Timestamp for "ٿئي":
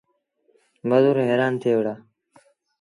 1.61-1.71